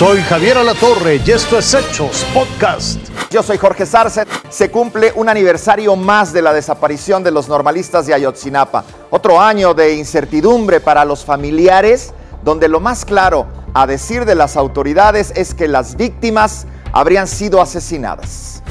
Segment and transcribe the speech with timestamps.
[0.00, 2.98] Soy Javier Alatorre y esto es Hechos Podcast.
[3.30, 4.24] Yo soy Jorge Sarce.
[4.48, 8.82] Se cumple un aniversario más de la desaparición de los normalistas de Ayotzinapa.
[9.10, 14.56] Otro año de incertidumbre para los familiares, donde lo más claro, a decir de las
[14.56, 18.62] autoridades, es que las víctimas habrían sido asesinadas.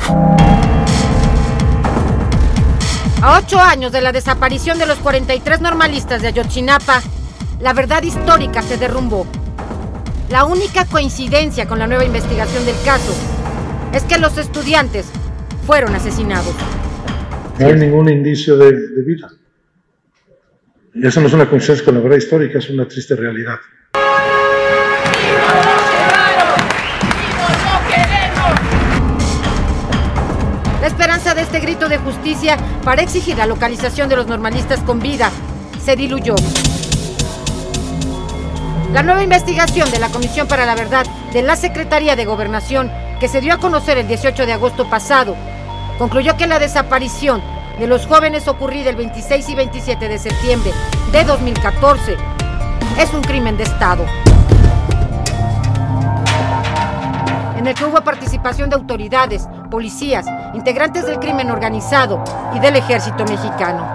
[3.22, 7.04] A ocho años de la desaparición de los 43 normalistas de Ayotzinapa,
[7.60, 9.28] la verdad histórica se derrumbó.
[10.30, 13.16] La única coincidencia con la nueva investigación del caso
[13.92, 15.08] es que los estudiantes
[15.66, 16.54] fueron asesinados.
[17.58, 19.32] No hay ningún indicio de, de vida.
[20.94, 23.56] Y eso no es una coincidencia con la verdad histórica, es una triste realidad.
[30.80, 35.00] La esperanza de este grito de justicia para exigir la localización de los normalistas con
[35.00, 35.32] vida
[35.84, 36.36] se diluyó.
[38.94, 43.28] La nueva investigación de la Comisión para la Verdad de la Secretaría de Gobernación, que
[43.28, 45.36] se dio a conocer el 18 de agosto pasado,
[46.00, 47.40] concluyó que la desaparición
[47.78, 50.72] de los jóvenes ocurrida el 26 y 27 de septiembre
[51.12, 52.18] de 2014
[53.00, 54.06] es un crimen de Estado.
[57.58, 62.24] en el que hubo participación de autoridades, policías, integrantes del crimen organizado
[62.56, 63.86] y del ejército mexicano.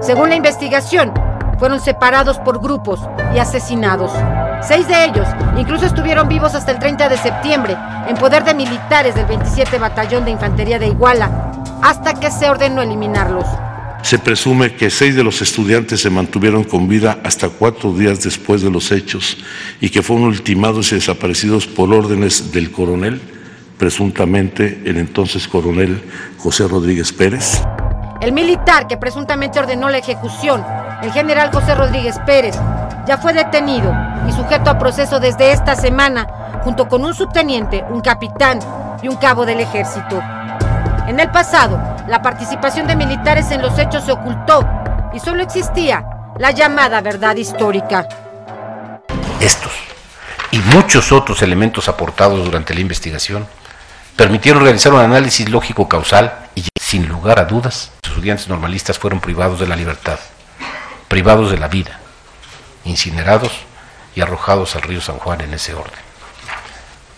[0.00, 1.12] Según la investigación,
[1.58, 3.00] fueron separados por grupos
[3.34, 4.12] y asesinados.
[4.66, 5.26] Seis de ellos
[5.56, 7.76] incluso estuvieron vivos hasta el 30 de septiembre
[8.08, 12.82] en poder de militares del 27 Batallón de Infantería de Iguala, hasta que se ordenó
[12.82, 13.44] eliminarlos.
[14.02, 18.62] Se presume que seis de los estudiantes se mantuvieron con vida hasta cuatro días después
[18.62, 19.36] de los hechos
[19.80, 23.20] y que fueron ultimados y desaparecidos por órdenes del coronel,
[23.76, 26.02] presuntamente el entonces coronel
[26.38, 27.60] José Rodríguez Pérez.
[28.20, 30.64] El militar que presuntamente ordenó la ejecución,
[31.02, 32.56] el general José Rodríguez Pérez,
[33.08, 33.90] ya fue detenido
[34.28, 38.60] y sujeto a proceso desde esta semana, junto con un subteniente, un capitán
[39.02, 40.22] y un cabo del ejército.
[41.06, 44.62] En el pasado, la participación de militares en los hechos se ocultó
[45.14, 46.04] y solo existía
[46.38, 48.06] la llamada verdad histórica.
[49.40, 49.72] Estos
[50.50, 53.46] y muchos otros elementos aportados durante la investigación
[54.16, 59.20] permitieron realizar un análisis lógico causal y, sin lugar a dudas, los estudiantes normalistas fueron
[59.20, 60.18] privados de la libertad,
[61.08, 61.97] privados de la vida,
[62.88, 63.52] incinerados
[64.14, 65.98] y arrojados al río San Juan en ese orden.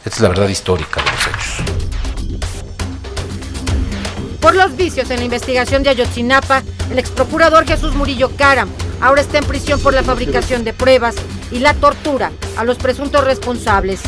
[0.04, 2.40] Esta es la verdad histórica de los hechos.
[4.40, 8.70] Por los vicios en la investigación de Ayotzinapa, el exprocurador Jesús Murillo Caram
[9.00, 11.14] ahora está en prisión por la fabricación de pruebas
[11.50, 14.00] y la tortura a los presuntos responsables.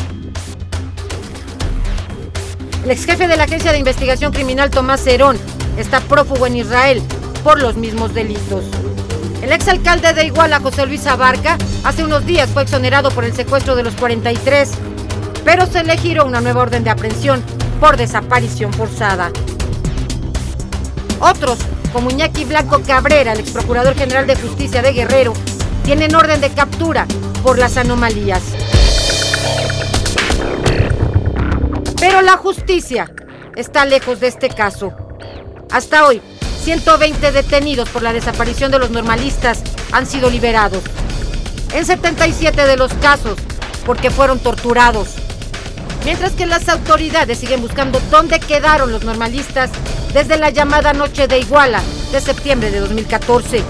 [2.83, 5.37] El ex jefe de la Agencia de Investigación Criminal Tomás Cerón
[5.77, 7.01] está prófugo en Israel
[7.43, 8.65] por los mismos delitos.
[9.43, 13.75] El exalcalde de Iguala, José Luis Abarca, hace unos días fue exonerado por el secuestro
[13.75, 14.71] de los 43,
[15.43, 17.43] pero se le giró una nueva orden de aprehensión
[17.81, 19.33] por desaparición forzada.
[21.19, 21.59] Otros,
[21.91, 25.33] como Iñaki Blanco Cabrera, el ex procurador general de justicia de Guerrero,
[25.83, 27.05] tienen orden de captura
[27.43, 28.43] por las anomalías.
[31.99, 33.11] Pero la justicia
[33.57, 34.93] está lejos de este caso.
[35.69, 36.21] Hasta hoy,
[36.63, 40.81] 120 detenidos por la desaparición de los normalistas han sido liberados.
[41.73, 43.37] En 77 de los casos,
[43.85, 45.09] porque fueron torturados.
[46.05, 49.71] Mientras que las autoridades siguen buscando dónde quedaron los normalistas
[50.13, 51.81] desde la llamada Noche de Iguala
[52.13, 53.61] de septiembre de 2014.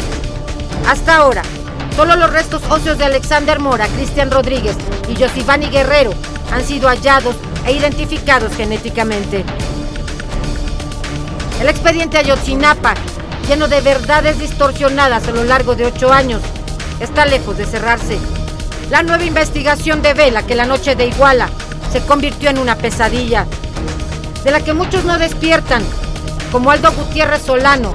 [0.88, 1.42] Hasta ahora,
[1.96, 4.76] solo los restos óseos de Alexander Mora, Cristian Rodríguez
[5.10, 6.14] y Josivani Guerrero
[6.52, 9.44] han sido hallados e identificados genéticamente.
[11.64, 12.94] El expediente Ayotzinapa,
[13.48, 16.42] lleno de verdades distorsionadas a lo largo de ocho años,
[17.00, 18.20] está lejos de cerrarse.
[18.90, 21.48] La nueva investigación devela que la noche de Iguala
[21.90, 23.46] se convirtió en una pesadilla,
[24.44, 25.82] de la que muchos no despiertan,
[26.52, 27.94] como Aldo Gutiérrez Solano,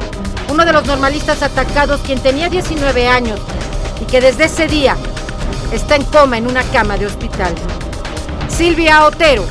[0.49, 3.39] uno de los normalistas atacados quien tenía 19 años
[4.01, 4.97] y que desde ese día
[5.75, 7.55] está en coma en una cama de hospital.
[8.49, 9.45] Silvia Otero,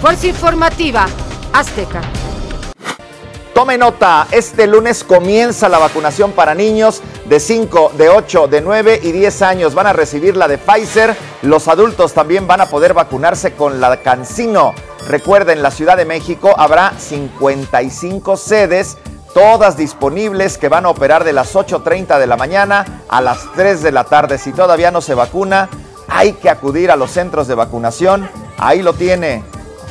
[0.00, 1.06] Fuerza Informativa
[1.52, 2.02] Azteca.
[3.56, 9.00] Tome nota, este lunes comienza la vacunación para niños de 5, de 8, de 9
[9.02, 9.74] y 10 años.
[9.74, 11.16] Van a recibir la de Pfizer.
[11.40, 14.74] Los adultos también van a poder vacunarse con la Cancino.
[15.08, 18.98] Recuerden, en la Ciudad de México habrá 55 sedes,
[19.32, 23.82] todas disponibles que van a operar de las 8.30 de la mañana a las 3
[23.82, 24.36] de la tarde.
[24.36, 25.70] Si todavía no se vacuna,
[26.08, 28.28] hay que acudir a los centros de vacunación.
[28.58, 29.42] Ahí lo tiene.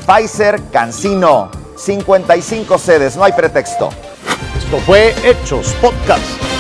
[0.05, 1.64] Pfizer Cancino.
[1.75, 3.89] 55 sedes, no hay pretexto.
[4.57, 6.54] Esto fue Hechos Podcast.